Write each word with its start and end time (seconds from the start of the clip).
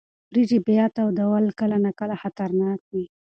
وریجې 0.29 0.59
بیا 0.67 0.85
تودول 0.95 1.45
کله 1.59 1.77
ناکله 1.85 2.15
خطرناک 2.23 2.79
وي. 2.91 3.05